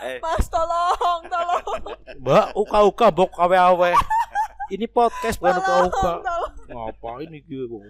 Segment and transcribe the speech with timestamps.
[0.00, 1.62] Eh, Mas tolong, tolong.
[2.20, 3.92] Mbak, uka-uka bok awe-awe.
[4.74, 6.12] Ini podcast bukan uka-uka.
[6.70, 7.84] Ngapain iki kok?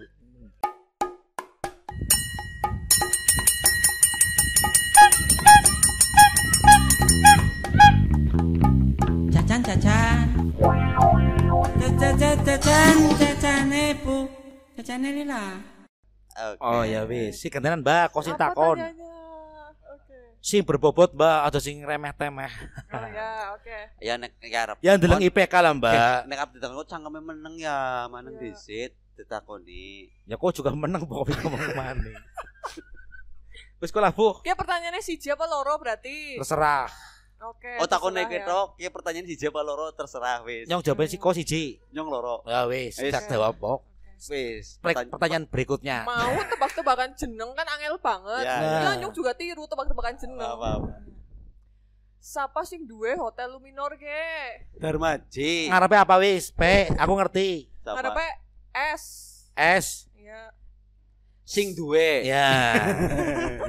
[9.30, 10.18] Cacan cacan.
[11.80, 12.14] Cacan
[12.46, 14.18] cacan cacane bu.
[14.76, 15.44] Cacane lila.
[16.30, 16.62] oke.
[16.62, 18.76] Oh ya wis, si gantenan Mbak, Apa takon.
[18.78, 19.09] tanyanya?
[20.40, 22.48] Sing berbobot Mbak, ada sing remeh-temeh.
[22.88, 23.78] Oh ya, oke.
[24.00, 24.76] Ya nek ya arep.
[24.80, 25.92] Ya ndeleng Kon- IPK lah Mbak.
[25.92, 27.76] Eh, Nek abdi takon cangkeme meneng ya,
[28.06, 28.48] maneng Iya.
[28.48, 30.08] disit ditakoni.
[30.24, 32.08] Ya kok juga menang pokoknya ngomong ke mana.
[33.76, 36.36] Wis kok lah Bu, Oke, pertanyaannya siji apa loro berarti?
[36.36, 36.88] terserah.
[37.42, 37.76] Oke.
[37.76, 38.44] Oh takone terserah ya.
[38.44, 40.64] ketok, ki pertanyaan siji apa loro terserah wis.
[40.66, 41.62] Yang jawaban si kok siji.
[41.90, 42.44] Nyong loro.
[42.44, 43.80] Ya wis, tak jawab Bok.
[44.28, 44.76] Wis.
[44.84, 46.04] Pertanyaan, pertanyaan berikutnya.
[46.04, 48.44] Mau tebak-tebakan jeneng kan angel banget.
[48.44, 49.00] Ya, Nah.
[49.00, 50.44] Ya, juga tiru tebak-tebakan jeneng.
[50.44, 51.00] Apa-apa.
[52.20, 54.68] Siapa sing duwe hotel Luminor ge?
[54.76, 55.72] Darmaji.
[55.72, 56.52] Ngarepe apa wis?
[56.52, 57.72] P, aku ngerti.
[57.80, 58.26] Ngarepe
[58.92, 59.04] S.
[59.56, 60.04] S.
[60.12, 60.52] Ya.
[61.50, 62.22] Sing duwe.
[62.22, 62.78] Ya.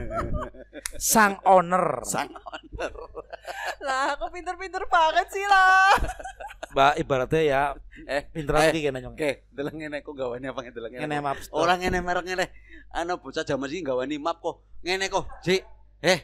[1.02, 2.06] Sang owner.
[2.06, 2.94] Sang owner.
[3.86, 5.98] Lah, aku pinter-pinter banget sih lah.
[6.72, 7.62] Mbak ibaratnya ya
[8.06, 9.18] Eh, pinter eh, lagi kene nyong.
[9.18, 11.42] Oke, deleng ngene kok gawane apa Ngene maaf.
[11.42, 11.58] stop.
[11.58, 12.46] Orang ngene merek ngene.
[12.94, 14.62] Ana bocah jaman iki gawani map kok.
[14.86, 15.26] Ngene kok.
[16.00, 16.20] Eh,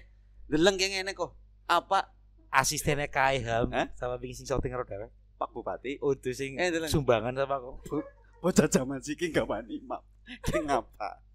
[0.46, 1.34] deleng kayak ngene kok.
[1.66, 2.14] Apa
[2.48, 3.90] asistennya Kai Ham Hah?
[3.98, 5.10] sama bikin sing shooting karo dhewe.
[5.36, 5.98] Pak Bupati?
[6.00, 6.88] Udah sing Eh, deleng.
[6.88, 8.02] sumbangan sama aku.
[8.40, 10.06] Bocah jaman iki gawani map.
[10.46, 11.27] Ki ngapa?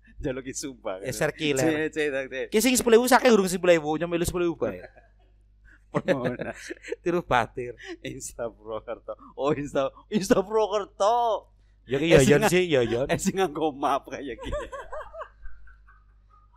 [1.02, 1.66] Eh circular.
[1.66, 2.34] C, C, tak, C.
[2.48, 3.58] Ki sing 10.000 sakit urung 10.000,
[3.98, 4.78] nyemilu 10.000 bae.
[5.92, 6.54] Permohonan.
[7.02, 7.76] Tiru batir.
[8.00, 9.12] Insta Prokerto.
[9.34, 11.50] Oh, Insta Insta Prokerto.
[11.84, 13.06] Ya ki Eh, yayan sing- sih, yayan.
[13.10, 14.66] Eh sing nganggo map kayak gini.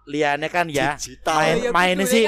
[0.05, 1.33] Liane kan ya Digital.
[1.33, 2.27] main- Ya, mainnya sih-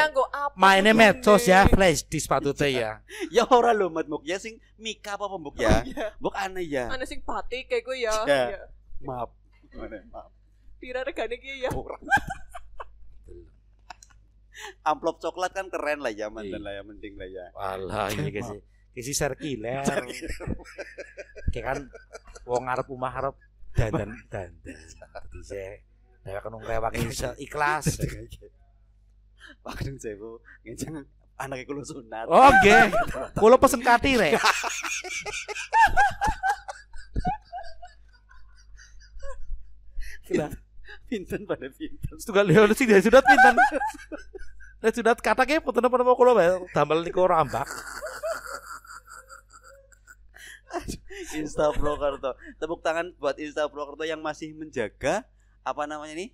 [0.57, 2.91] mainnya medsos ya, flash di sepatutnya ya.
[3.29, 5.85] Ya ora lho mat muk ya sing Mika apa pembuk ya?
[5.85, 6.05] Iya.
[6.17, 6.89] Buk aneh ya.
[6.89, 8.13] Ana sing batik kayak gue ya.
[8.25, 8.41] Ya.
[8.49, 8.61] Ya.
[8.99, 9.29] Map.
[9.71, 10.33] Mana map?
[10.77, 11.71] Pira regane ki ya.
[14.81, 16.65] Amplop coklat kan keren lah ya mantan Iya.
[16.65, 17.45] lah ya mending lah ya.
[17.53, 18.55] Walah ini kisi
[18.93, 19.85] kisi circular.
[21.53, 21.77] Kayak kan
[22.43, 23.35] wong ngarep omah arep
[23.77, 24.51] dandan dandan.
[24.65, 25.77] Dadi saya
[26.25, 26.91] Saya kan ngrewak
[27.37, 27.85] ikhlas.
[29.63, 31.05] Pak Deng Sewu ngejeng
[31.37, 32.25] anaknya kulo sunat.
[32.27, 32.91] Oh nggih.
[33.37, 34.35] Kula pesen kati rek.
[40.27, 40.47] Gila.
[41.07, 42.15] Pinten pada pinten.
[42.19, 43.55] Setunggal lihat sing dia sudah pinten.
[44.77, 47.65] Nek sudah kata ke punten apa nama kula bae damel niku rambak.
[51.33, 52.35] Insta Prokerto.
[52.59, 55.25] Tepuk tangan buat Insta Prokerto yang masih menjaga
[55.65, 56.29] apa namanya nih?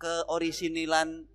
[0.00, 1.28] Keorisinilan.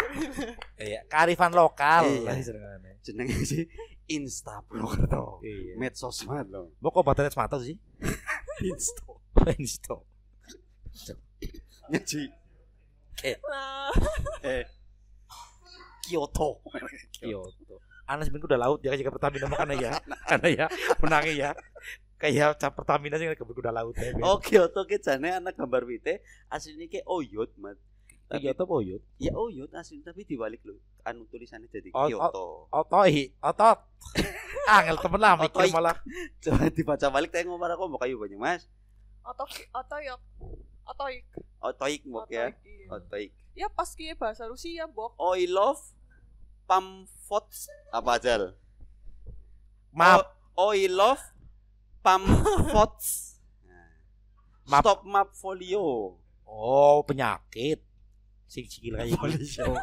[0.80, 2.08] Iya, kearifan lokal.
[2.08, 2.24] Iya.
[2.24, 2.90] lah jenengane.
[3.04, 3.64] Jenenge sih
[4.08, 5.44] Insta Prokerto.
[5.44, 5.76] Iya.
[5.76, 6.72] Medsos banget loh.
[6.80, 7.76] Mau kok baterai semata sih?
[8.72, 9.04] Insta.
[9.60, 9.96] Insta.
[11.90, 12.22] Nyaji.
[13.48, 13.90] Nah,
[14.42, 14.64] Eh.
[16.04, 16.60] Kyoto.
[17.16, 17.74] Kyoto.
[18.04, 19.92] Anas minggu udah laut ya jika Pertamina makanya ya.
[20.28, 20.66] Karena ya
[21.00, 21.50] menangnya ya.
[22.20, 24.12] Kayak cap Pertamina sih ke udah laut ya.
[24.20, 26.20] Oh Kyoto ke jane anak gambar wite
[26.52, 27.80] aslinya ke Oyot mat.
[28.28, 29.02] Tapi Kyoto apa Oyot?
[29.16, 30.76] ya Oyot asli tapi dibalik lho.
[31.04, 32.68] Anu tulisannya jadi Kyoto.
[32.68, 33.78] Otoi, otot.
[34.68, 35.72] Angel temen lah mikir Otoi.
[35.72, 35.96] malah.
[36.44, 38.68] Coba dibaca balik tanya ngomong aku mau kayu banyak mas.
[39.24, 40.20] otok otoyok.
[40.84, 41.24] Otoik.
[41.64, 42.52] Otoik mbok ya.
[42.52, 42.86] Otoik, iya.
[42.92, 43.30] Otoik.
[43.54, 45.16] Ya pas ki bahasa Rusia, Bok.
[45.16, 45.80] I love
[46.64, 48.52] Pamfots apa aja?
[49.94, 51.20] Maaf, Oh, I love
[52.02, 53.34] Pamfots.
[54.70, 54.80] Map.
[54.80, 56.16] Stop map folio.
[56.48, 57.84] oh penyakit.
[58.48, 59.76] Sing sikil kayak Folio.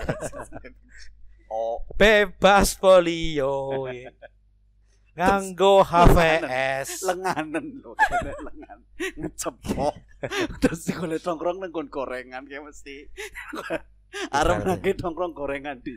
[1.54, 3.86] oh, Bebas polio.
[5.12, 7.04] Nganggo HVS.
[7.04, 7.84] lenganan.
[7.84, 8.80] Loh kayaknya lengan.
[9.20, 9.96] Ngecepok
[10.64, 13.12] terus kalau tongkrong nenggon gorengan kayak mesti.
[14.32, 15.96] Arep lagi tongkrong gorengan di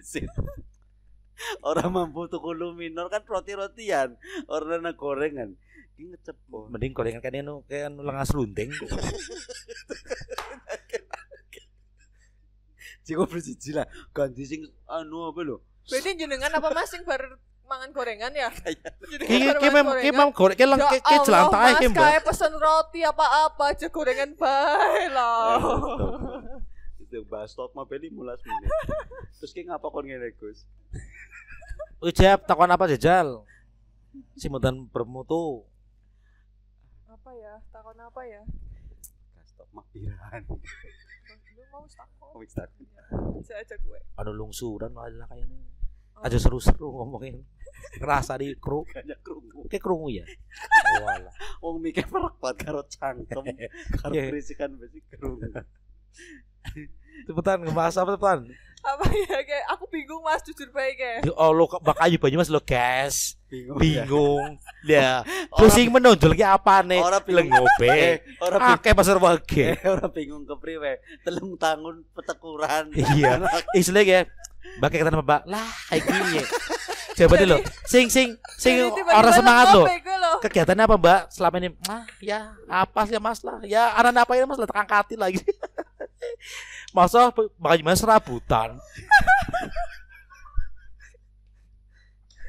[1.66, 3.06] orang mampu tuku luminor.
[3.06, 4.19] Kan roti rotian
[4.50, 5.55] orang nang gorengan.
[5.94, 8.75] Ini ngecepok Mending gorengan kan anu kayak anu lengas lunting.
[13.06, 13.87] jika bersiji lah.
[14.11, 18.49] Ganti sing anu apa lo Berarti jenengan apa Mas sing bar mangan gorengan ya?
[19.28, 22.05] Ki ki mem ki mem goreng ki leng ki ki jelantai ki, Mas Mbak.
[22.05, 25.58] kayak pesen roti apa-apa aja gorengan bae lah.
[27.05, 28.70] itu bahas stok mah beli mulas menit
[29.38, 30.66] terus kayak ngapa kon ngene Gus
[32.05, 33.49] Ujab takon apa jajal?
[34.37, 35.64] Si mudan bermutu.
[37.08, 37.56] apa ya?
[37.72, 38.44] Takon apa ya?
[39.32, 42.28] Bahas stok mah piraan Lu mau takut.
[42.34, 42.69] Oh, wis tak.
[43.46, 43.99] Saya aja gue.
[44.20, 45.56] Anu lungsuran malah kayaknya.
[46.14, 46.25] Oh.
[46.25, 47.43] Aja seru-seru ngomongin.
[47.99, 48.82] Ngerasa di kru.
[48.87, 49.61] Banyak krungu.
[49.66, 50.25] Kayak krungu ya.
[51.02, 51.34] Walah.
[51.61, 53.44] Wong mikir merak banget karo cangkem,
[53.99, 54.31] karo Iya.
[54.31, 55.46] berisikan besi krungu.
[57.25, 58.40] Cepetan ngebahas apa cepetan?
[58.84, 61.20] Apa ya kayak aku bingung Mas jujur baik kayak.
[61.25, 63.40] Ya Allah, kok bakal banyu mas lo guys.
[63.49, 63.81] Bingung.
[63.81, 64.05] ya.
[64.05, 64.50] Bingung.
[64.84, 65.25] Ya,
[65.56, 67.00] pusing menonjol ki apa nih?
[67.00, 67.49] Ora bingung.
[67.49, 67.88] Lengope.
[67.96, 68.76] Eh, ora bingung.
[68.76, 69.72] Akeh pasar wage.
[69.72, 71.00] Eh, ora bingung kepriwe.
[71.25, 72.93] Telung tahun petekuran.
[72.93, 73.40] Iya.
[73.72, 74.28] Istilahnya
[74.81, 74.88] ya.
[74.88, 76.44] Kayak kata mbak lah iki ya.
[77.14, 77.62] Coba lo.
[77.87, 79.87] Sing sing sing orang semangat loh.
[80.43, 81.70] Kegiatannya apa mbak selama ini?
[81.87, 83.62] Ah ya apa sih mas lah?
[83.62, 85.38] Ya anak apa ini mas lah angkatin lagi.
[86.96, 88.75] Masa makanya mas serabutan.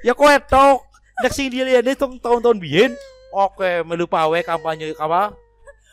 [0.07, 0.81] ya kowe tok.
[1.21, 2.91] Nek sing dia lihat tahun tahun biyen.
[3.35, 5.35] Oke, melu pawe kampanye apa?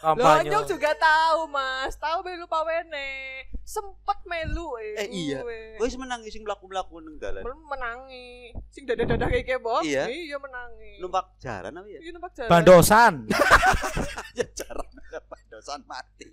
[0.02, 0.50] Kampanye.
[0.50, 3.10] Nyong juga tahu Mas, tahu melu pawene.
[3.72, 5.00] Sempet melu eh.
[5.00, 5.40] Eh, iya.
[5.40, 5.80] gue.
[5.80, 7.40] Wis menang sing mlaku-mlaku ning dalan.
[7.40, 8.52] Belum menangi.
[8.68, 9.80] Sing dadah-dadah kayak kebo.
[9.80, 10.12] Iya.
[10.12, 11.00] Iya menangi.
[11.00, 12.00] Numpak jaran apa ya?
[12.04, 12.50] Iya numpak jalan.
[12.52, 13.14] Bandosan.
[14.32, 14.92] Ya jaran
[15.62, 16.26] dosan mati.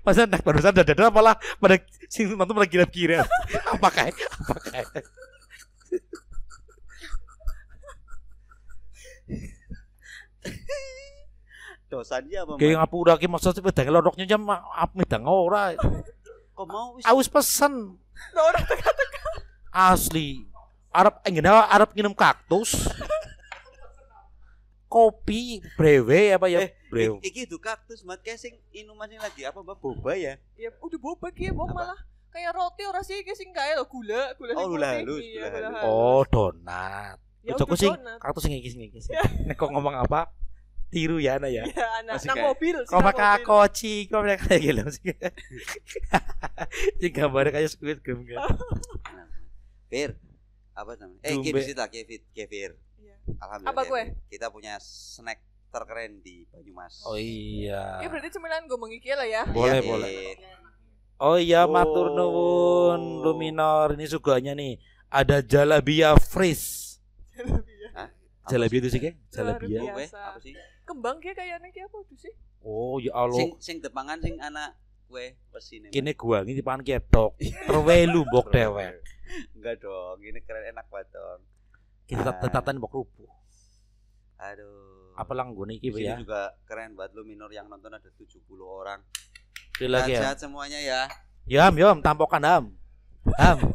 [0.00, 1.76] Masa nak barusan dada malah pada
[2.08, 3.20] sing nonton pada kira-kira.
[3.68, 4.16] apa kayak?
[4.48, 4.88] Apa kayak?
[11.92, 12.52] Dosannya apa?
[12.56, 15.76] Kayak ngapura ki maksud pedang loroknya jam apa medang ora.
[16.54, 17.98] Kok mau wis Aus pesen
[18.30, 18.62] Loh, orang
[19.74, 20.46] asli.
[20.88, 22.78] Arab ingin Arab nginum kaktus.
[24.86, 26.62] Kopi brewe apa ya?
[26.62, 27.18] Eh, brew.
[27.18, 30.38] I- iki itu kaktus mat casing inuman sing lagi apa Mbak boba ya?
[30.54, 31.74] Ya udah boba ki mau Apa?
[31.90, 34.98] malah kayak roti ora sih kayak sing kayak lo gula, gula Oh, sing gula putih.
[35.02, 35.82] halus, Iya, gula gula halus.
[35.90, 37.16] Oh, donat.
[37.42, 38.18] Ya sing donat.
[38.22, 38.98] kaktus sing iki sing iki.
[39.02, 39.14] sing.
[39.44, 40.30] Nek kok ngomong apa?
[40.94, 41.66] Tiru ya ana ya.
[41.66, 42.90] Ya, anak nang kayak- mobil sih.
[42.94, 45.10] Kau pakai koci, kau pakai kayak gitu sih.
[47.02, 48.38] Ini gambarnya kayak Squid Game kan.
[49.90, 50.14] Fir.
[50.74, 51.22] Apa namanya?
[51.22, 51.38] Eh.
[51.38, 52.70] Kevin lah, Kevin, Kevin.
[52.98, 53.16] Iya.
[53.38, 53.74] Alhamdulillah.
[53.74, 54.06] Apa Kevin.
[54.26, 55.38] Kita punya snack
[55.70, 57.02] terkeren di Banyumas.
[57.02, 57.98] Oh iya.
[57.98, 59.42] Ini berarti cemilan ngomong iki lah ya.
[59.46, 60.14] Boleh, Iya, boleh.
[61.18, 61.70] Oh iya, Oh.
[61.70, 63.94] matur nuwun Luminor.
[63.94, 64.78] Ini suganya nih.
[65.10, 66.98] Ada jalabia freeze.
[68.50, 68.82] Jalabia sih?
[68.82, 69.14] itu sih, Kek?
[69.30, 69.78] Jalabia.
[69.94, 70.54] apa sih?
[70.84, 72.32] Kembang ki kayaknya ki apa tuh sih?
[72.60, 73.36] Oh ya Allah.
[73.36, 75.88] Sing sing depangan sing anak kue pesine.
[75.88, 77.36] Kini gua ini pan ketok.
[77.40, 79.00] Terwelu mbok dewek.
[79.56, 81.40] Enggak dong, ini keren enak banget dong.
[82.04, 82.36] Kita Ah.
[82.36, 83.30] tetatan mbok rubuh.
[84.36, 84.92] Aduh.
[85.14, 86.18] Apa lang gue iki Di sini ya?
[86.18, 89.00] juga keren banget lu minor yang nonton ada 70 orang.
[89.78, 90.20] Lagi ya.
[90.20, 91.00] Sehat semuanya ya.
[91.46, 92.64] Yam, yam, tampokan ham.
[93.38, 93.58] Ham.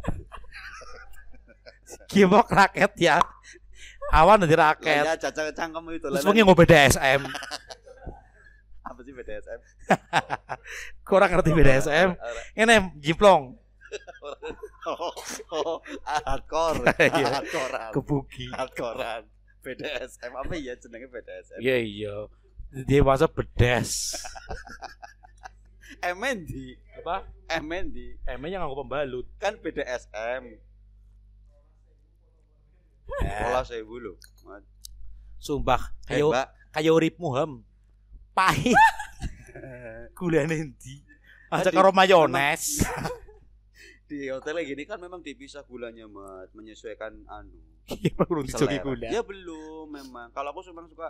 [2.12, 3.18] Gimok raket ya.
[4.10, 5.06] Awan dari raket.
[5.06, 6.30] Ya caca cangkem itu Terus lah.
[6.30, 7.22] wong ngobe BDSM.
[8.90, 9.60] Apa sih BDSM?
[11.08, 12.18] Kurang ngerti BDSM.
[12.58, 13.54] Ini jimplong.
[14.90, 15.14] Oh,
[15.58, 16.86] oh, hardcore.
[16.98, 17.42] Iya.
[17.42, 17.92] Hardcorean.
[17.94, 18.46] Kebuki.
[18.50, 19.24] Hardcorean.
[19.60, 21.60] BDSM apa ya jenenge BDSM?
[21.60, 22.16] Iya iya.
[22.88, 24.16] Dia masa bedes.
[26.00, 27.28] Emen di Apa?
[27.50, 29.26] Emen di Emangnya nganggo pembalut.
[29.38, 30.69] kan BDSM.
[33.20, 34.14] Eh, Pola sewu lho.
[35.38, 36.48] sumpah Eh, kayak Mbak.
[36.72, 37.52] kayak uripmu ham.
[38.32, 38.76] Pahit.
[40.18, 40.96] Gulane endi?
[41.50, 42.84] Aja karo mayones.
[44.06, 47.58] Di hotel gini kan memang dipisah gulanya, Mat, menyesuaikan anu.
[47.90, 48.14] Iya,
[48.78, 48.86] selera.
[48.86, 49.08] gula.
[49.08, 50.30] Ya belum memang.
[50.30, 51.10] Kalau aku memang suka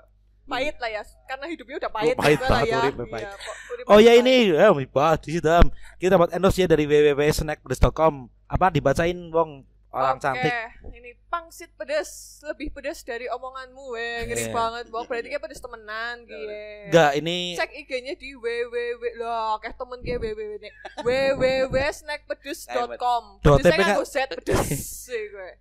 [0.50, 3.06] Pahit lah ya, karena hidupnya udah pahit, Oh, pahit juga lah banget, ya.
[3.06, 3.22] pahit.
[3.22, 4.22] Iya, kok uripnya Oh ya pahit.
[4.26, 4.68] ini, ya
[5.16, 5.46] di situ.
[5.46, 5.68] Ham.
[5.96, 8.14] Kita dapat endorse ya dari www.snackpedes.com.
[8.50, 9.50] Apa dibacain wong
[9.90, 10.54] orang Oke, cantik.
[10.94, 14.22] Ini pangsit pedes, lebih pedes dari omonganmu, weh.
[14.26, 14.54] Ngeri Iya.
[14.54, 15.06] banget, Bang.
[15.06, 16.86] Berarti kayak pedes temenan, gie.
[16.90, 20.72] Enggak, ini Cek IG-nya di www lah, kayak temen gue www nih.
[21.02, 23.24] www.snackpedes.com.
[23.42, 24.70] Dot Pedesnya nganggo Z pedes
[25.10, 25.52] sih gue.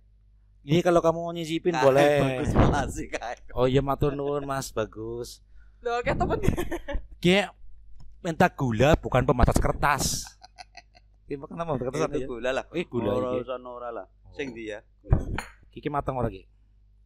[0.59, 2.45] ini kalau kamu mau nyicipin Kae, boleh.
[2.45, 2.53] Bagus
[3.09, 3.35] kae.
[3.57, 5.41] Oh iya matur nuwun Mas, bagus.
[5.81, 6.53] Loh, kayak temen gue.
[7.17, 7.55] Kayak
[8.21, 10.27] minta gula bukan pematas kertas.
[11.29, 12.65] Ini makan apa kertas Itu gula lah.
[12.73, 14.05] Eh gula Ora usah ora lah.
[14.39, 14.79] Sing ndi ya?
[15.67, 16.47] Kiki matang ora ki?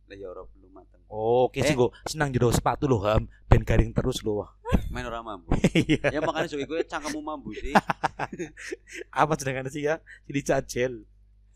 [0.05, 1.01] Lah ya ora belum mateng.
[1.09, 4.45] Oh, kiki sing go senang jero sepatu loh ham, ben garing terus loh.
[4.93, 5.49] Main ora mampu.
[5.73, 6.13] Iya.
[6.13, 7.73] ya makanya suwi gue cangkemmu mampu sih.
[9.09, 9.97] Apa jenengan sih ya?
[10.29, 10.93] Jadi cajel.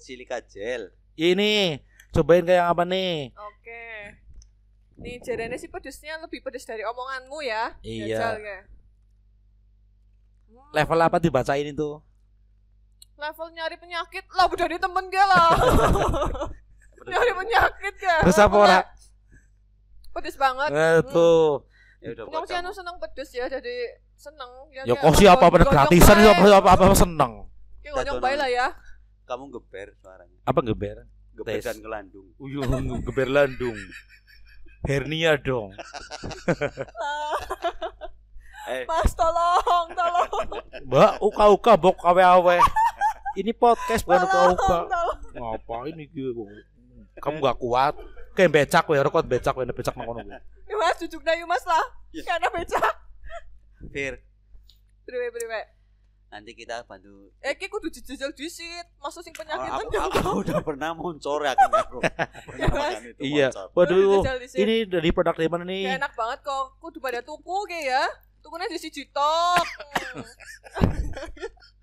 [0.01, 0.89] Silika gel.
[1.13, 1.77] Ya ini,
[2.10, 3.34] cobain kayak apa nih?
[3.34, 3.86] Oke.
[5.01, 7.74] Nih, jarane sih pedesnya lebih pedes dari omonganmu ya.
[7.86, 8.17] Iya.
[8.17, 8.34] Jajal.
[10.50, 12.01] Hmm, Level apa dibacain itu?
[13.17, 15.50] Level nyari penyakit lah udah di temen gue lah.
[17.12, 18.17] nyari penyakit ya.
[18.24, 18.79] Terus apa ora?
[20.13, 20.69] Pedes banget.
[20.69, 21.65] Eh tuh.
[21.97, 24.69] Ya udah Nyong anu seneng pedes ya jadi seneng.
[24.69, 27.50] Ya, Ya kok sih apa gratisan apa apa apa seneng.
[27.81, 28.67] Kayak gonyong bae lah ya.
[29.25, 30.39] Kamu geber suaranya.
[30.45, 31.09] Apa geber?
[31.33, 31.65] Geber Tes.
[31.65, 32.27] dan kelandung.
[32.38, 32.63] Uyuh
[33.01, 33.77] geber landung.
[34.86, 35.74] Hernia dong.
[38.67, 40.27] Eh, Mas tolong, tolong.
[40.91, 42.59] Mbak, uka-uka bok awe-awe.
[43.38, 44.58] Ini podcast bukan tolong.
[45.32, 46.22] Ngapain iki?
[47.17, 47.94] Kamu gak kuat.
[48.34, 50.22] Kayak becak we, rekod becak we, becak nang kono.
[50.22, 50.38] kuwi.
[50.65, 51.86] Ya Mas, jujuk na yuk Mas lah.
[52.10, 52.22] Iya.
[52.24, 52.94] Karena becak.
[53.89, 54.13] Fir,
[55.06, 55.62] Priwe, priwe.
[56.27, 57.32] nanti kita bantu.
[57.39, 58.84] Eh, ki kudu dijajal disit.
[59.00, 61.98] Masuk sing penyakit aku, kan aku, aku udah pernah muncul ya kan aku.
[62.51, 63.48] Pernah makan itu Iya.
[63.48, 63.67] muncul.
[63.72, 64.22] Waduh,
[64.60, 65.96] ini dari produk dari mana nih?
[65.96, 66.65] enak banget kok.
[66.77, 68.03] Kudu pada tuku kayak ya.
[68.44, 69.65] Tukunya di siji tok.
[69.96, 70.27] Aduh.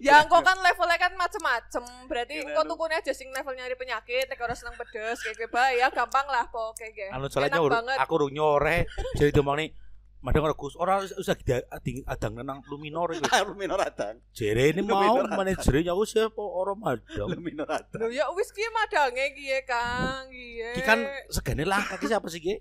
[0.00, 2.70] Ya engkau kan levelnya kan macem-macem Berarti engkau lu?
[2.70, 6.26] tukunya aja sing level nyari penyakit Nek orang seneng pedes Kayak gue bae ya gampang
[6.26, 8.78] lah kok kayak gue Anu soalnya Enak urung- banget aku urung nyore.
[9.14, 9.70] Jadi domong nih
[10.18, 11.60] Madang ora Gus, ora usah ada
[12.08, 13.28] adang nang luminor iki.
[13.44, 14.16] Luminor adang.
[14.32, 17.28] Jere ini mau manajernya aku siapa orang madang.
[17.28, 18.00] Luminor adang.
[18.00, 22.24] Loh ya wis ki madange ki ya Kang Ki Ki kan segane langka ki siapa
[22.26, 22.56] sih ki?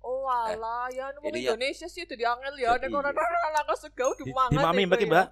[0.00, 1.52] Oh alah ya wong ya.
[1.52, 2.96] Indonesia sih jadi angel ya Nek Iya.
[2.96, 5.26] orang orang langkah segau Di, dimangan di mami ya, mbak mbak.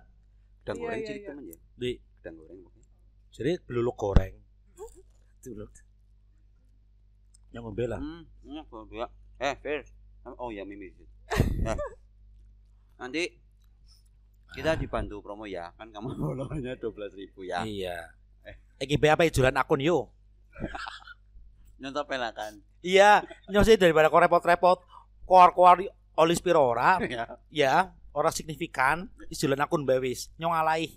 [0.60, 1.28] Udang Iya, goreng iya, cilik iya.
[1.28, 1.56] temen ya.
[1.74, 1.90] Di
[2.20, 2.88] Udang goreng pokoknya.
[3.30, 4.34] jadi beluluk goreng.
[5.40, 5.64] Dulu.
[7.50, 7.96] Yang membela.
[7.98, 9.06] Hmm, enak banget ya.
[9.40, 9.80] Eh, Fir.
[10.36, 10.92] Oh ya Mimi.
[11.64, 11.74] Nah,
[13.00, 13.40] nanti
[14.52, 15.72] kita dibantu promo ya.
[15.74, 17.64] Kan kamu followernya 12 ribu ya.
[17.64, 17.96] Iya.
[18.44, 18.96] Eh.
[18.96, 20.12] Be apa ya, jualan akun yo?
[21.80, 22.60] Nyontok pelakan.
[22.84, 24.84] Iya, nyosih daripada kau repot-repot.
[25.24, 25.80] Koar-koar
[26.20, 27.24] oli spirora, Ya.
[27.48, 27.74] ya,
[28.14, 29.06] orang signifikan.
[29.30, 30.94] Is jualan akun bewis, nyong ngalahi,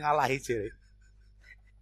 [0.00, 0.70] ngalahi jere.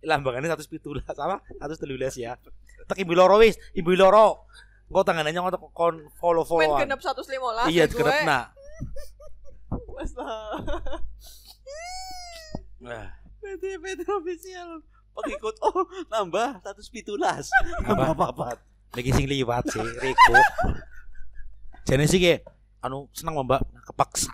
[0.05, 2.37] Lambangannya satu pitulah sama satu telulas ya.
[2.85, 4.51] Tak ibu loro wis, ibu loro.
[4.93, 6.85] Kau tangannya nyong kon follow followan.
[6.85, 8.45] genep 115 Iya, ya genep lah
[12.85, 13.09] Nah,
[13.41, 14.85] PT PT official.
[15.15, 17.49] Pengikut oh nambah status pitulas.
[17.87, 18.13] Nambah.
[18.13, 18.59] Papat.
[18.95, 20.39] lagi sing liwat sih, Riko.
[21.83, 22.35] Jane sih ki,
[22.79, 24.31] anu seneng mbak kepaksa.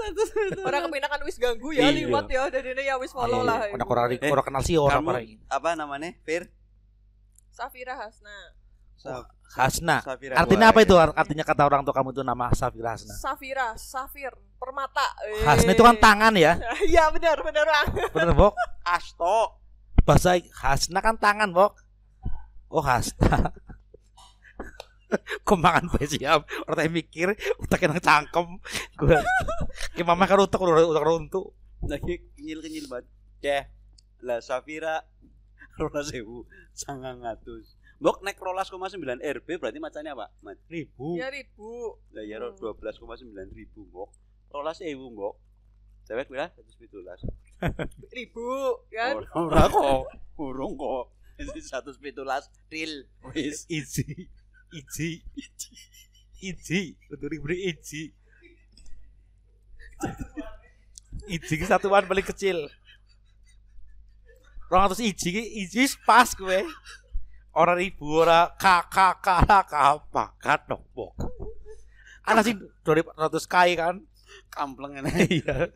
[0.00, 0.64] Pitulas.
[0.64, 2.04] Orang kepina kan wis ganggu ya Iya.
[2.04, 5.02] liwat ya Dari ini ya wis follow lah Orang orang Eh, orang kenal sih orang
[5.02, 5.24] orang.
[5.46, 6.10] apa namanya?
[6.22, 6.48] Fir?
[7.50, 8.36] Safira Hasna
[8.96, 10.04] Sa- Hasna.
[10.04, 10.92] Safira Artinya apa itu?
[10.92, 13.16] Artinya kata orang tua kamu itu nama Safira Hasna.
[13.16, 15.02] Safira, Safir, Permata.
[15.24, 15.40] Eh.
[15.42, 16.60] Hasna itu kan tangan ya.
[16.84, 17.88] Iya benar, benar Bang.
[18.12, 18.52] Bener, Bok?
[18.84, 19.56] Asto.
[20.04, 21.80] Bahasa Hasna kan tangan, Bok.
[22.68, 23.50] Oh, Hasna.
[25.64, 26.46] Makan bae siap.
[26.66, 28.46] Orang mikir utaknya nang cangkem.
[28.96, 29.18] Gue
[29.92, 31.52] Kayak mama kan utak udah utak runtuh.
[31.84, 33.06] Lagi kenyil-kenyil banget.
[33.42, 33.60] Ya.
[34.24, 35.04] Lah Safira
[35.80, 37.76] rolas sewu sangang ngatus.
[38.00, 40.32] Mbok nek rolas koma sembilan RB berarti macamnya apa?
[40.40, 40.56] Mat.
[40.72, 41.20] Ribu.
[41.20, 42.00] Ya ribu.
[42.16, 42.56] Lah ya Hmm.
[42.56, 44.08] dua belas koma sembilan ribu mbok.
[44.52, 45.34] Rolas sewu mbok.
[46.08, 46.48] Cewek pira?
[46.50, 47.20] Satu pitulas.
[48.16, 48.42] Ribu,
[48.90, 49.20] kan?
[49.36, 50.10] Ora kok.
[50.40, 51.12] Urung kok.
[51.38, 53.06] Ini satu pitulas real.
[53.30, 53.68] Wis.
[54.70, 55.18] Iji.
[55.34, 55.70] Iji.
[56.40, 56.80] Iji.
[57.10, 58.14] Untuk ribu iji.
[61.26, 62.70] Iji ki satuan paling kecil.
[64.70, 66.62] Orang atas iji ki iji pas gue.
[67.50, 70.30] Orang ribu ora kakak kakak apa
[70.94, 71.18] bok.
[72.22, 72.54] Anak sih
[72.86, 73.98] dari ratus kai kan.
[74.54, 75.10] Kampleng enak.
[75.26, 75.74] Iya.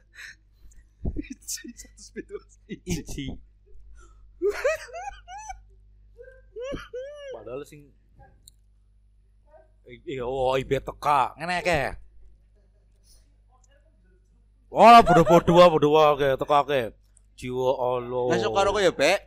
[1.43, 2.55] Satu pitulas.
[2.71, 3.35] Iji.
[7.35, 7.91] Padahal sing
[9.85, 11.81] Iya, oh, ibe teka, ngene ke.
[14.75, 16.81] Oh, bodoh-bodoh, bodoh ke, teka ke.
[17.35, 18.25] Jiwa Allah.
[18.33, 19.21] Lah karo kowe ya, Bek.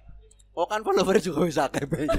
[0.58, 2.10] Oh kan follower juga wis akeh Bek.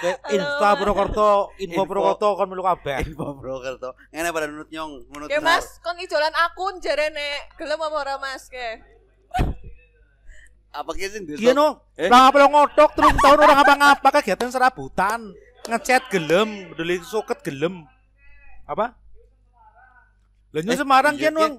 [0.00, 0.68] Ke Insta.
[0.80, 1.84] Purwokerto, info.
[1.84, 3.04] Purwokerto kon melu kabeh.
[3.04, 3.90] Info broker to.
[4.08, 5.28] Ngene pada nunut nyong, nunut.
[5.44, 7.52] Mas, kon ijolan akun jarene.
[7.60, 8.80] Gelem apa ora mas ke?
[10.72, 12.06] Apa ki sing Iya no, Eh?
[12.06, 15.18] lah apa lo ngotok terus tahun orang ngapa-ngapa kegiatan serabutan,
[15.70, 17.86] ngechat gelem, beli soket gelem,
[18.66, 18.92] apa?
[20.50, 21.54] Lah Eh, Semarang iya, kian wong,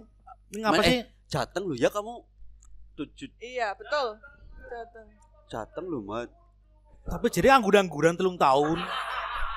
[0.52, 1.00] ngapa Man, sih?
[1.32, 2.28] Jateng lu ya kamu
[2.94, 4.20] tujuh Iya, betul.
[4.68, 5.08] Dateng.
[5.48, 6.28] jateng lu mat.
[7.04, 8.80] Tapi jadi angguran-angguran telung tahun,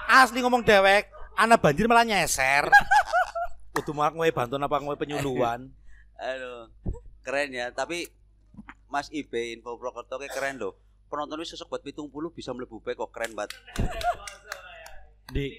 [0.07, 2.67] asli ngomong dewek, anak banjir malah nyeser.
[3.75, 5.67] Kudu mak ngowe bantuan apa ngowe penyuluhan.
[6.15, 6.71] Aduh,
[7.21, 7.71] keren ya.
[7.71, 8.07] Tapi
[8.87, 10.79] Mas Ibe info Prokerto kayak keren loh.
[11.07, 13.55] Penonton wis sesek buat pitung puluh bisa mlebu bae kok keren banget
[15.35, 15.51] di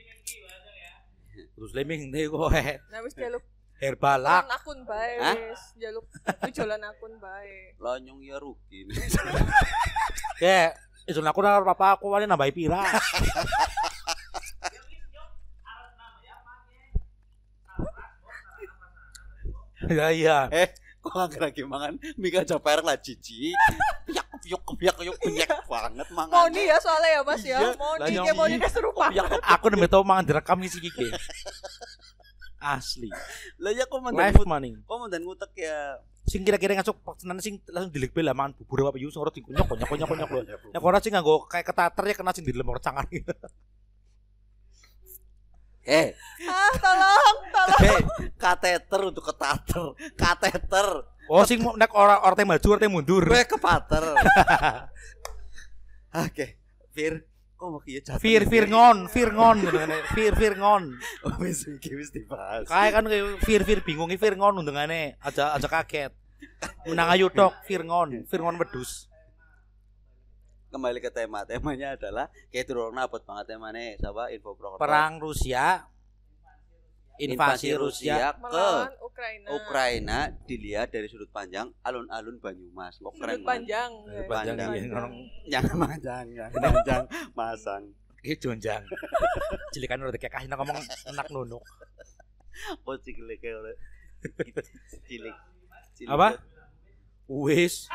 [1.75, 2.48] leming nih kowe.
[2.55, 2.79] Eh.
[2.88, 3.44] Nah nabis jaluk
[3.84, 4.48] herbalak.
[4.48, 5.20] Akun baik,
[5.75, 6.08] jaluk
[6.48, 7.75] tujuan akun baik.
[7.75, 8.88] Lonyong ya rugi.
[10.44, 10.72] ya
[11.03, 12.79] isun aku apa papa aku wani nambahi pira.
[19.86, 20.50] Ya iya.
[20.50, 23.53] Eh, kok nggak lagi mangan Mika aja perek lah cici.
[24.10, 26.32] Ya piyak piyak piyak piyak banget mangan.
[26.32, 27.58] Moni ya soalnya ya Mas ya.
[27.58, 29.10] Iya, Moni lah, kayak nyong- Moni keserupan.
[29.50, 31.10] Aku udah tau mangan direkam isi kiki.
[32.58, 33.10] Asli.
[33.58, 34.74] Lah ya kok mandan Live ngut- maning.
[34.80, 35.98] kok mandan ngutek ya.
[36.25, 39.66] Sing kira-kira ngasuk tenan sing langsung dilik bela mangan bubur apa yu sing ora dikunyok
[39.68, 40.42] konyok konyok konyok lho.
[40.72, 43.06] Nek ora sing nganggo kayak ketater ya kena sing dilem ora cangar.
[45.86, 46.18] Eh,
[46.50, 47.78] Ah, tolong, tolong.
[47.86, 48.02] eh,
[48.36, 50.88] kateter untuk ketater, kateter.
[51.25, 53.24] Oh sing mau- nek ora ora teh maju ora mundur.
[53.25, 54.03] Gue kepater.
[56.15, 56.55] Oke,
[56.96, 57.27] Fir,
[57.60, 58.22] kok mau kieu jatuh?
[58.24, 59.58] Fir fir ngon, fir ngon.
[60.15, 60.84] Fir fir ngon.
[61.27, 62.70] Oh, wis iki wis dibahas.
[62.72, 63.05] Kayak kan
[63.44, 66.15] fir fir bingung fir ngon undangane aja aja kaget.
[66.88, 69.12] Menang ayu tok fir ngon, fir ngon wedus.
[70.72, 71.44] Kembali ke tema.
[71.44, 73.96] Temanya adalah kayak turun abot banget temanya.
[74.00, 75.88] Siapa info pro Perang Rusia
[77.17, 78.69] invasi Rusia ke
[79.00, 79.48] Ukraina.
[79.50, 83.00] Ukraina dilihat dari sudut pandang alun-alun Banyumas.
[83.00, 83.48] Kok keren Sudut banget.
[83.48, 83.91] panjang.
[84.03, 84.27] Sudut ya.
[84.27, 84.72] panjang, Panjang.
[84.75, 85.51] iya.
[85.53, 86.45] Jangan panjang, ya.
[86.51, 87.84] panjang masang.
[88.19, 88.84] Iki jonjang.
[89.74, 91.63] Cilikan udah kayak kasih ngomong enak nunuk.
[92.84, 93.75] Oh, cilik kayak oleh
[95.05, 95.36] cilik.
[96.07, 96.39] Apa?
[97.25, 97.88] Wis,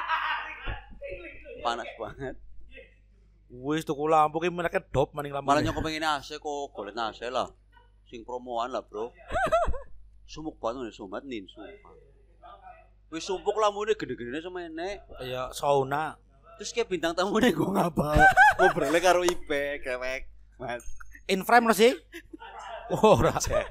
[1.60, 2.34] Panas banget.
[3.50, 5.50] wis tuku lampu ki menake dop maning lampu.
[5.50, 7.50] Malah nyok pengen AC kok, golek AC lah.
[8.10, 9.14] Sing promoan lah, Bro.
[10.30, 11.94] Sumuk banget nih somat nin sumpah.
[13.10, 15.06] Wis sumpuk lamune gede-gedene sama enek.
[15.22, 16.18] ya sauna.
[16.58, 18.20] Terus kayak bintang tamu nih gue ngapa
[18.60, 20.28] ngobrolnya karo Ipe kewek
[20.60, 20.84] mas
[21.24, 21.96] In frame ora sih?
[22.92, 23.64] Oh, aja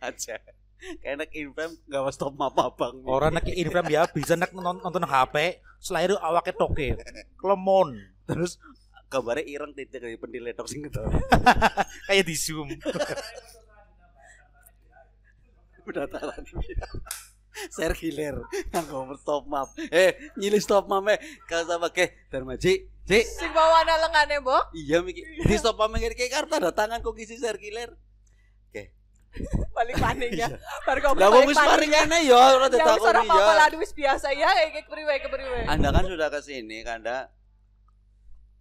[0.00, 4.40] aja kayak enak inframe gak was stop apa bang Ora nek in frame ya bisa
[4.40, 6.96] nek nonton, nonton HP, selain awake toke.
[7.36, 8.08] Klemon.
[8.24, 8.56] terus
[9.10, 11.02] gambarnya ireng titik dari pendiletok sing gitu.
[12.06, 12.70] Kayak di zoom.
[15.82, 16.46] udah taran
[17.74, 18.46] share killer.
[18.70, 19.74] Yang ngomong stop map.
[19.90, 21.18] Eh nyili stop map eh.
[21.50, 24.70] Kalau sama ke Darmaji Ji Sing bawa anak lengane, Mbok.
[24.70, 27.98] iya miki di stop map kayak kayak kartu ada tangan kok kisi share killer.
[29.74, 30.50] Balik paning ya.
[30.82, 31.70] Baru kau lah wis paning.
[31.70, 32.38] paringane ya.
[32.58, 34.50] ora Ya wis ditakoni ora apa-apa ya lah wis biasa ya.
[34.50, 35.58] Kayak kepriwe kepriwe.
[35.70, 37.30] Anda kan sudah ke sini Kanda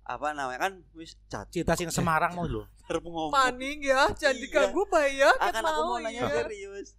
[0.10, 1.13] apa namanya kan wis
[1.54, 2.65] Cita sing Semarang mau lho.
[3.38, 4.41] Paning ya, jangan Iya.
[4.41, 6.34] diganggu ket Akan aku mau nanya iya.
[6.41, 6.98] serius.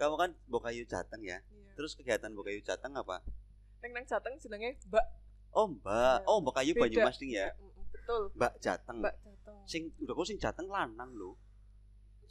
[0.00, 1.44] Kamu kan Bokayu Jateng ya.
[1.44, 1.70] Iya.
[1.76, 3.20] Terus kegiatan Bokayu Jateng apa?
[3.84, 5.06] Neng nang Jateng jenenge Mbak.
[5.52, 6.30] Oh Mbak, Iya.
[6.32, 6.82] oh Bokayu Beda.
[6.88, 7.52] Banyumas ding ya.
[7.92, 8.96] Betul, Mbak Jateng.
[9.04, 9.56] Mbak Jateng.
[9.68, 11.36] Sing udah kok sing Jateng lanang lho.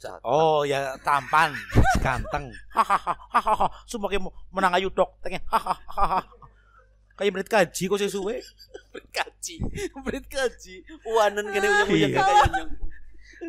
[0.02, 0.26] Jateng.
[0.26, 1.54] Oh ya tampan,
[2.04, 2.50] ganteng.
[2.74, 3.70] Hahaha.
[3.86, 4.90] Sumpah kayak menang ayu.
[5.22, 6.26] Tenge hahaha.
[7.18, 8.38] Kayak menit kaji kok sih suwe.
[8.94, 9.54] Berit kaji.
[10.06, 10.74] Berit kaji.
[11.02, 12.22] Wanen kene uyang-uyang Iya.
[12.22, 12.70] kayak.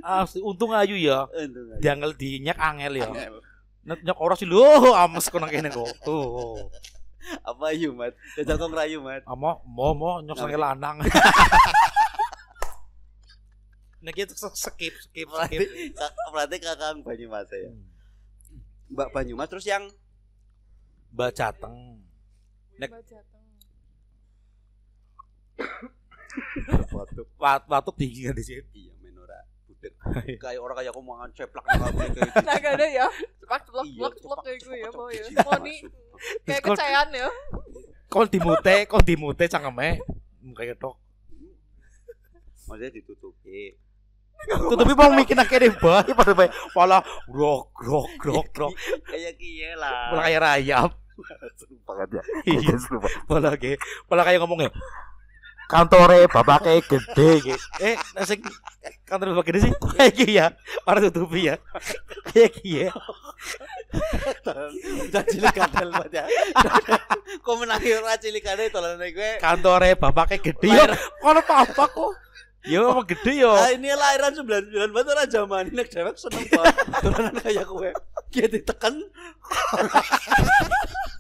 [0.02, 1.30] Asli untung ayu ya.
[1.30, 1.82] Untung aja.
[1.82, 3.06] Diangel dinyak angel ya.
[3.08, 3.36] Angel.
[3.86, 5.86] Nek nyok ora sih lho ames kono kene kok.
[6.02, 6.66] Tuh.
[7.46, 8.18] Apa ayu mat?
[8.34, 9.22] Jajal kok ngerayu mat.
[9.30, 10.98] Amo mo mo nyok sange lanang.
[14.00, 15.60] Nek itu skip skip skip.
[16.32, 17.68] berarti kakak Banyumas ya.
[17.68, 17.84] Hmm.
[18.90, 19.84] Mbak Banyumas terus yang
[21.14, 22.00] Mbak Jateng.
[22.80, 23.39] Nek- Mbak Jateng.
[26.88, 28.62] Foto Wat watuk tinggi kan di sini.
[28.74, 29.94] iya menora budek
[30.38, 32.40] kayak orang kayak aku mangan ceplak nggak boleh kayak gitu.
[32.44, 33.06] Nah, gak ada ya.
[33.40, 35.24] Ceplak ceplak Iya, ceplak ceplak kayak gue ya, mau ya.
[35.40, 36.42] Mau nih ceplak.
[36.46, 37.28] kayak Terus kecayan ya.
[38.10, 39.90] Kol dimute, kol dimute cangkeme.
[40.54, 40.96] Kayak tok.
[42.66, 43.74] maksudnya ditutupi
[44.46, 48.74] Tutupi mau mikir akhirnya bae pada bae pala grok grok grok grok.
[49.04, 50.92] kayak kie lah Pala kayak rayap.
[51.60, 52.78] Sumpah kan ya Iya,
[53.30, 54.70] pala kayak pala kayak ngomongnya
[55.70, 57.66] kantore bapak kayak gede gitu.
[57.78, 58.42] Eh, nasi
[59.06, 60.48] kantor bapak gede sih kayak gini ya.
[60.90, 61.62] Orang tutupi ya.
[62.34, 62.92] Kayak gini ya.
[65.10, 66.26] cilik kadal banget ya
[67.46, 70.86] kok menangi orang cilik kadal tolong gue Kantore bapak kayak gede ya.
[70.94, 72.12] Kalau apa kok?
[72.68, 73.56] Ya emang gede ya.
[73.56, 77.90] ah ini lahiran 99 banget orang zaman ini dewek seneng banget tolanan kayak gue
[78.36, 79.00] dia ditekan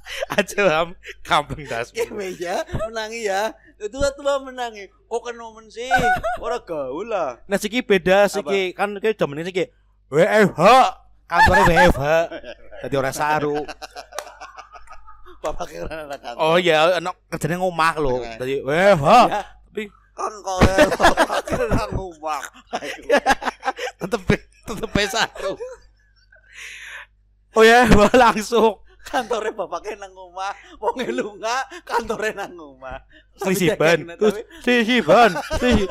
[0.38, 0.90] Aja am
[1.22, 1.94] kampung das.
[1.94, 3.54] kayak meja menangi ya.
[3.80, 4.90] Itu tua menangi.
[5.08, 5.88] Kok kan momen sih?
[6.42, 7.40] Orang gaul lah.
[7.46, 8.74] Nah siki beda siki.
[8.74, 9.66] Kan kayak zaman ini siki
[10.10, 10.62] WFH
[11.30, 12.04] kantornya WFH
[12.86, 13.62] jadi orang saru.
[15.40, 19.40] Bapak kira anak kantor oh iya anak kerjanya ngomah loh jadi WFH Ya.
[19.72, 20.60] tapi kan kau
[21.48, 22.42] kira ngubah
[24.04, 24.22] tetep
[24.68, 25.54] tetep saru.
[27.56, 33.02] Oh ya langsung kantornya bapaknya nang omah wong lunga kantornya nang omah
[33.42, 35.86] selisiban Tapi terus selisiban selisi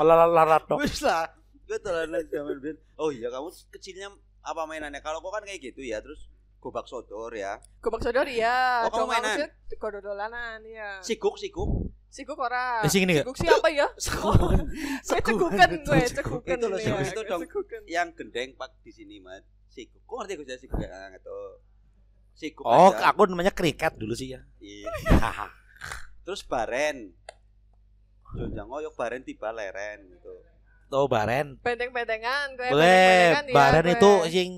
[0.00, 1.28] malah larat tok wis lah
[1.68, 4.08] gue tolanan zaman Ben oh iya kamu kecilnya
[4.44, 6.28] apa mainannya kalau kau kan kayak gitu ya terus
[6.64, 7.60] gobak sodor ya.
[7.84, 8.88] Gobak sodor iya.
[8.88, 9.24] Oh, kamu Dong mainan?
[9.28, 10.88] maksudnya gododolanan iya.
[11.04, 11.92] Siguk siguk.
[12.08, 12.80] Siguk ora.
[12.80, 13.28] Eh, sing ini nggak?
[13.28, 13.84] Siguk siapa ya?
[14.04, 14.64] Sekuan.
[14.64, 16.56] Gue cegukan gue, cegukan.
[16.56, 17.04] Itu loh, iya.
[17.04, 17.40] siguk itu dong.
[17.44, 17.80] Cegukan.
[17.84, 19.44] Yang gendeng pak di sini mat.
[19.68, 20.00] Siguk.
[20.08, 21.36] Kok ngerti gue siguk ya gitu.
[22.34, 23.08] Siguk Oh, aja.
[23.08, 24.42] aku namanya kriket dulu sih ya.
[24.58, 24.90] Iya.
[26.22, 27.14] Terus baren.
[28.32, 30.34] Jonjang oyok baren tiba leren gitu.
[30.86, 31.54] Tuh baren.
[31.60, 32.90] Benteng-bentengan gue, Boleh,
[33.30, 33.54] benteng-bentengan ya.
[33.54, 34.50] baren itu sing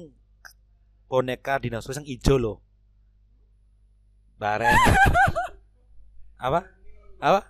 [1.07, 2.57] boneka dinosaurus yang ijo loh.
[4.37, 4.73] Baren.
[6.39, 6.61] Apa?
[7.19, 7.41] Apa?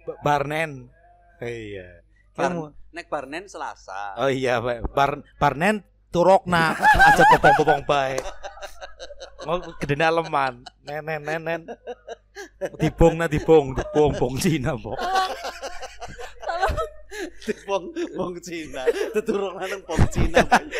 [0.00, 0.90] Ba- Barnen.
[1.38, 2.02] Iya.
[2.32, 4.18] Bar- Kamu Nek barnen Selasa.
[4.18, 4.90] Oh iya, Pak.
[4.90, 8.18] bar barnen turokna aja popong-popong bae.
[9.46, 10.54] Mau gedene aleman.
[10.84, 11.62] Nenen nenen.
[12.80, 14.96] Dibong na dibong, dibong bong Cina, Bong.
[17.68, 17.84] Wong
[18.16, 18.86] wong Cina.
[19.12, 20.40] Teturung nang wong Cina.
[20.46, 20.70] bayi.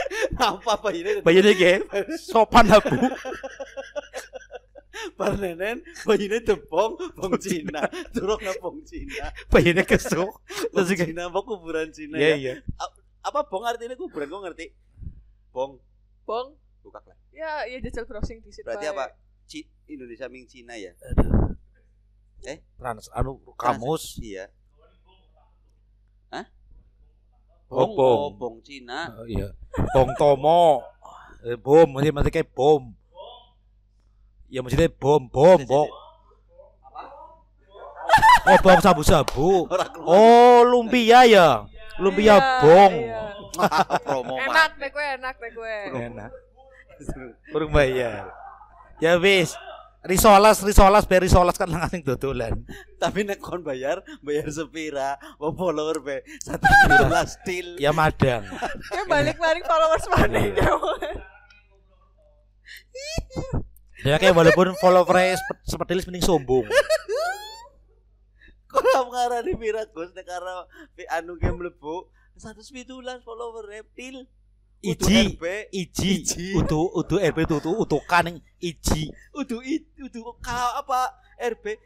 [0.41, 1.21] Apa apa ini?
[1.21, 1.85] Bayine ge
[2.17, 2.97] sopan aku.
[5.21, 7.85] Barnenen bayine tepong wong Cina.
[8.15, 9.29] Turung nang wong Cina.
[9.53, 10.41] Bayine kesuk.
[10.73, 12.37] Terus Cina apa kuburan Cina Iya ya?
[12.37, 12.53] iya.
[13.21, 14.67] Apa bong artinya kuburan kok ngerti?
[15.53, 15.77] Bong
[16.25, 16.57] Bong.
[16.81, 17.20] buka lah.
[17.31, 18.67] Ya, iya jajal browsing di situ.
[18.67, 19.15] Berarti apa?
[19.47, 20.93] Ci Indonesia Ming Cina ya?
[22.77, 24.17] Trans anu kamus.
[24.19, 24.49] Iya.
[26.31, 26.47] Hah?
[27.71, 28.19] Oh, Bong, bong.
[28.19, 29.15] oh, bong Cina.
[29.15, 29.55] Oh, iya.
[29.95, 30.83] Bong Tomo.
[31.41, 32.93] Eh, bom, mesti mesti kayak bom.
[34.51, 35.89] Ya maksudnya bom, bom, bom.
[38.51, 39.71] Oh, bom sabu-sabu.
[40.03, 41.65] Oh, lumpia ya.
[42.01, 42.93] Lumpia Iya, bong.
[42.97, 43.21] iya.
[44.07, 45.77] promo Enak deh gue, enak deh gue.
[45.93, 46.31] Enak.
[47.51, 48.29] Kurang bayar.
[49.01, 49.57] Ya wis.
[50.01, 52.65] Risolas, risolas, bayar risolas kan langsung dodolan.
[52.97, 56.65] Tapi nek kon bayar, bayar sepira, mau follower be satu
[57.05, 57.77] belas til.
[57.77, 58.49] Ya madang.
[58.97, 60.57] Ya balik-balik followers mana Iya.
[60.57, 60.73] ya.
[64.09, 65.37] Ya kayak walaupun follower
[65.69, 66.65] seperti mending sombong.
[68.73, 70.65] Kok ora ngarani pira Gus nek karo
[71.13, 72.09] anu ge mlebu
[72.41, 72.89] 117
[73.21, 74.25] follower reptil.
[74.81, 75.37] Udu Iji,
[75.77, 76.47] iji, Iji.
[76.57, 79.13] utu, utu RB tutu, utu kaning iji.
[79.37, 80.49] udu i- udu K
[80.81, 81.77] apa RB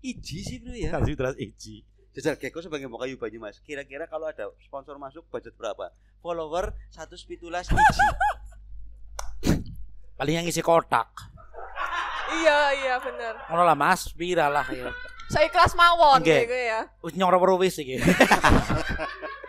[0.00, 0.96] Iji sih bro ya.
[0.96, 1.84] Kasih terus iji.
[2.16, 3.60] Jajal Geko sebagai mau kayu Banyumas.
[3.60, 5.92] Kira-kira kalau ada sponsor masuk budget berapa?
[6.24, 7.36] Follower 117
[7.68, 8.06] Iji.
[10.18, 11.12] Paling yang isi kotak.
[12.32, 13.34] Iya, iya bener.
[13.52, 14.88] Ngono lah Mas, pira lah ya.
[15.28, 16.88] Saya kelas mawon gue ya.
[17.04, 18.00] Wis nyora wis iki.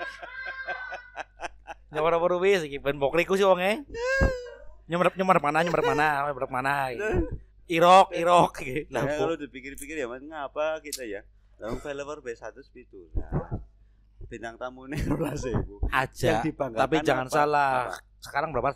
[1.89, 3.83] nyora wis iki ben bokriku sih wonge.
[4.89, 6.73] Nyemrep nyemrep mana nyemrep mana nyemrep mana.
[6.89, 7.01] iki.
[7.69, 8.53] Irok irok.
[8.89, 11.21] Lah Nah, kalau dipikir-pikir ya mas ngapa kita ya?
[11.61, 13.13] Lalu follower B100 itu.
[13.13, 13.61] Nah,
[14.25, 15.77] bintang tamunya rolas ibu.
[15.91, 16.41] aja.
[16.41, 17.35] Yang dibanggakan Tapi jangan apa?
[17.35, 17.73] salah.
[17.93, 17.97] Apa?
[18.19, 18.69] Sekarang berapa?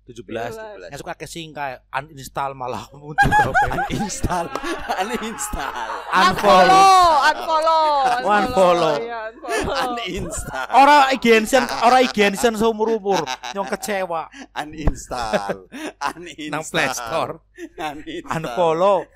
[0.00, 0.10] 117.
[0.10, 0.24] Tujuh
[0.88, 3.86] Yang suka casing kayak uninstall malah muncul apa.
[3.86, 4.46] Uninstall,
[4.98, 5.72] uninstall,
[6.10, 7.06] Unfollow.
[7.22, 7.86] unfollow,
[8.20, 8.96] Unfollow.
[8.98, 9.20] Iya,
[9.86, 13.22] uninstall, Ora igensen, ora igensen seumur umur.
[13.52, 15.68] Nyong kecewa uninstall,
[16.16, 17.32] uninstall, nang Play Store.
[18.26, 19.06] Unfollow.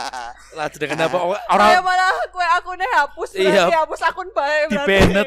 [0.56, 3.64] Lah dengan apa Saya orang malah gue akunnya hapus, Iya.
[3.74, 5.26] hapus akun bae Di banned.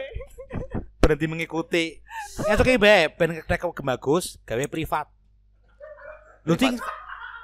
[0.98, 1.86] berhenti mengikuti.
[2.46, 5.10] Yang oke be, ben rek bagus, gawe privat.
[6.46, 6.78] Lu ting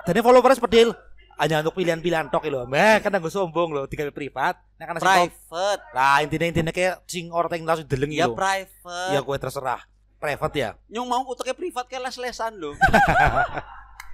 [0.03, 0.91] Tadi followers seperti
[1.39, 2.67] hanya untuk pilihan-pilihan tok lho.
[2.67, 4.60] Mbak, kan nggo sombong lho, digawe privat.
[4.77, 5.01] Sing top.
[5.01, 8.36] Private, Lah intine intine kayak sing orang yang langsung deleng ya lho.
[8.36, 9.12] private.
[9.15, 9.82] Ya kowe terserah.
[10.19, 10.69] Private ya.
[10.91, 12.75] Nyong mau uteknya privat kayak les-lesan loh.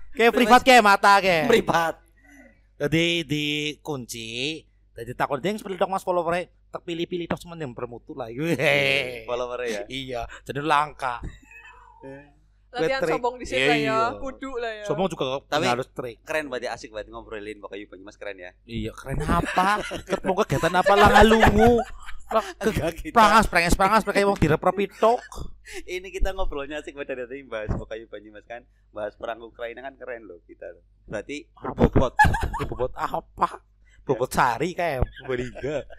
[0.10, 1.46] Kayak privat kayak mata kayak.
[1.46, 1.96] privat.
[2.82, 3.46] Jadi di
[3.86, 4.58] kunci.
[4.98, 6.34] Jadi takut dia yang seperti dok mas follower
[6.70, 8.30] terpilih-pilih tok cuman yang bermutu lah.
[8.34, 9.26] Hehehe.
[9.26, 9.82] Follower ya.
[9.90, 11.20] Iya, jadi langka.
[12.70, 13.18] Latihan Trik.
[13.18, 14.00] sombong di sini Iya, lah ya, iya.
[14.22, 14.86] kudu lah ya.
[14.86, 16.22] Sombong juga Tapi- harus trik.
[16.22, 18.54] Keren berarti asik banget ngobrolin kok kayu Banyumas keren ya.
[18.70, 19.82] Iya, keren apa?
[20.06, 21.82] Ketemu kegiatan apa lah ngalungu.
[23.10, 25.18] Prangas prangas prangas pakai wong direpropi tok.
[25.90, 28.62] Ini kita ngobrolnya asik banget dari tadi bahas kok kayu Banyumas kan.
[28.94, 30.70] Bahas perang Ukraina kan keren loh kita.
[31.10, 32.14] Berarti berbobot,
[32.70, 33.66] Bobot apa?
[34.06, 35.90] Bobot sari kayak beriga.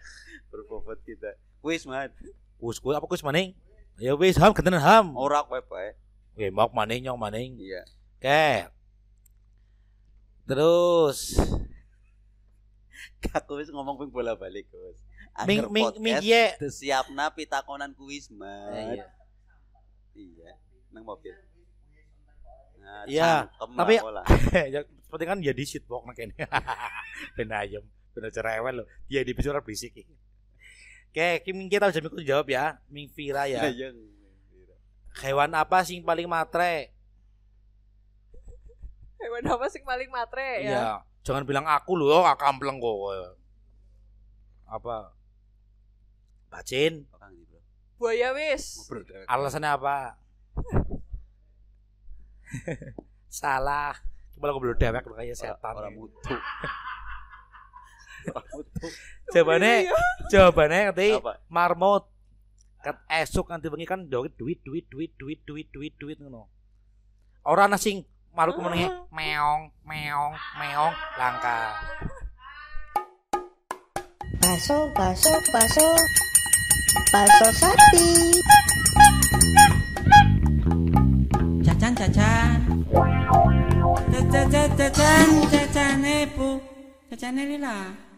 [0.51, 1.31] Berbobot kita.
[1.63, 2.11] Wis mat,
[2.59, 3.55] Kus kus apa kus maning?
[3.97, 5.15] Ya wis ham genten ham.
[5.17, 5.95] ora kowe bae.
[6.35, 7.57] Oke, mau maning nyong maning.
[7.57, 7.81] Iya.
[8.17, 8.45] Oke.
[10.45, 11.19] Terus
[13.37, 14.97] Aku wis ngomong ping bola-balik, Gus.
[15.47, 16.45] ming Akhir ming podcast, ming ye.
[16.59, 18.75] Desiapna pitakonan kuis, mat.
[18.75, 19.05] Iya.
[20.11, 20.51] Iya,
[20.91, 21.31] nang mobil.
[22.81, 24.01] Nah, Iya, tapi-
[24.75, 26.35] ya seperti kan jadi shitbox makanya.
[27.39, 28.83] ben ayam, ben cerewet lo.
[29.07, 29.95] Dia di bicara berisik.
[29.95, 30.13] iki.
[31.11, 32.79] Oke, Kim kita udah mikir jawab ya.
[32.87, 33.67] Ming Vira ya.
[33.67, 33.91] Iya.
[35.19, 36.95] Hewan apa sing paling matre?
[39.19, 40.71] Hewan apa sing paling matre ya?
[40.71, 41.03] Iya.
[41.27, 42.95] Jangan bilang aku loh, oh, kampleng kok.
[44.71, 45.11] Apa?
[46.47, 47.03] Bacin.
[47.99, 48.87] Buaya wis.
[48.87, 49.27] Dewek.
[49.27, 50.15] alasannya apa?
[53.27, 53.99] Salah.
[54.39, 55.75] Malah ngobrol dewek lu kayak setan.
[55.75, 56.39] Orang mutu.
[58.29, 58.65] Orang.
[59.33, 59.97] Jawabannya, Iya.
[60.29, 61.07] jawabannya nanti
[61.49, 62.05] marmut.
[62.81, 66.49] Kat esuk nanti bengi kan duit duit duit duit duit duit duit duit ngono.
[67.45, 68.01] Ora ana sing
[68.33, 71.77] marut menenge meong meong meong langka.
[74.41, 75.87] Baso, baso, baso.
[77.13, 78.09] Baso sapi.
[81.61, 82.59] Cacan, cacan.
[84.09, 86.49] Cacan, cacan, cacan, cacan, ibu.
[87.13, 88.09] Cacan lila.